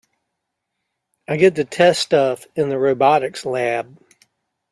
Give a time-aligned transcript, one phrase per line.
[1.27, 4.01] I get to test stuff in the robotics lab.